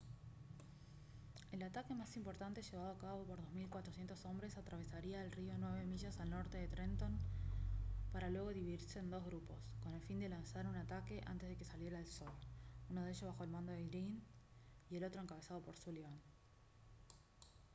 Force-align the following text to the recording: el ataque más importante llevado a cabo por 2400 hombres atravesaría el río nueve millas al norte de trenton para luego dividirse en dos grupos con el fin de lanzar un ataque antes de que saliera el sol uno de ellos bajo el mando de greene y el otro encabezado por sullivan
el 1.51 1.61
ataque 1.61 1.93
más 1.93 2.17
importante 2.17 2.63
llevado 2.63 2.89
a 2.91 2.97
cabo 2.97 3.23
por 3.23 3.39
2400 3.39 4.25
hombres 4.25 4.57
atravesaría 4.57 5.23
el 5.23 5.31
río 5.31 5.53
nueve 5.59 5.85
millas 5.85 6.19
al 6.19 6.31
norte 6.31 6.57
de 6.57 6.67
trenton 6.67 7.19
para 8.11 8.31
luego 8.31 8.49
dividirse 8.49 8.97
en 8.97 9.11
dos 9.11 9.23
grupos 9.23 9.59
con 9.83 9.93
el 9.93 10.01
fin 10.01 10.19
de 10.19 10.29
lanzar 10.29 10.65
un 10.65 10.75
ataque 10.75 11.21
antes 11.27 11.47
de 11.49 11.55
que 11.55 11.65
saliera 11.65 11.99
el 11.99 12.07
sol 12.07 12.31
uno 12.89 13.03
de 13.03 13.11
ellos 13.11 13.27
bajo 13.29 13.43
el 13.43 13.51
mando 13.51 13.73
de 13.73 13.83
greene 13.85 14.21
y 14.89 14.95
el 14.95 15.03
otro 15.03 15.21
encabezado 15.21 15.61
por 15.61 15.77
sullivan 15.77 16.19